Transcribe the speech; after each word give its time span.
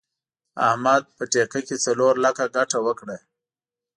احمد 0.67 1.03
په 1.15 1.23
ټېکه 1.31 1.59
کې 1.67 1.75
څلور 1.85 2.13
لکه 2.25 2.43
ګټه 2.55 2.79
وکړه. 2.87 3.17